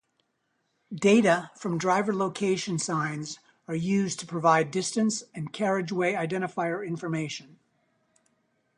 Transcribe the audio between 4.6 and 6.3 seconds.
distance and carriageway